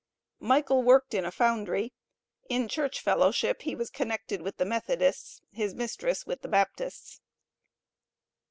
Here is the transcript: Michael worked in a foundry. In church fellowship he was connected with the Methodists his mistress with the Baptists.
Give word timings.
Michael 0.39 0.81
worked 0.81 1.13
in 1.13 1.25
a 1.25 1.31
foundry. 1.31 1.93
In 2.49 2.67
church 2.67 2.99
fellowship 2.99 3.61
he 3.61 3.75
was 3.75 3.91
connected 3.91 4.41
with 4.41 4.57
the 4.57 4.65
Methodists 4.65 5.43
his 5.51 5.75
mistress 5.75 6.25
with 6.25 6.41
the 6.41 6.47
Baptists. 6.47 7.21